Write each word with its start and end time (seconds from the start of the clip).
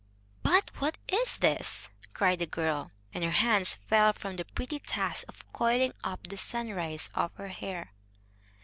"But 0.41 0.71
what 0.79 0.97
is 1.07 1.37
this?" 1.37 1.91
cried 2.11 2.39
the 2.39 2.47
girl, 2.47 2.89
and 3.13 3.23
her 3.23 3.29
hands 3.29 3.75
fell 3.87 4.13
from 4.13 4.35
the 4.35 4.45
pretty 4.45 4.79
task 4.79 5.25
of 5.27 5.45
coiling 5.53 5.93
up 6.03 6.25
the 6.25 6.37
sunrise 6.37 7.11
of 7.13 7.31
her 7.35 7.49
hair. 7.49 7.91